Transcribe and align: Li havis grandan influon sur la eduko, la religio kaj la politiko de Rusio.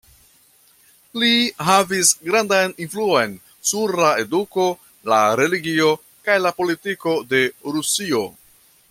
Li 1.23 1.33
havis 1.67 2.13
grandan 2.29 2.73
influon 2.85 3.37
sur 3.73 3.95
la 4.05 4.09
eduko, 4.23 4.65
la 5.13 5.21
religio 5.43 5.93
kaj 6.29 6.41
la 6.47 6.57
politiko 6.63 7.15
de 7.35 7.47
Rusio. 7.77 8.25